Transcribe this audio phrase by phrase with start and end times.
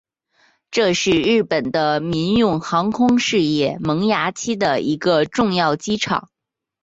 [0.71, 6.31] 这是日本的民用航空事业萌芽期的一个重要机场。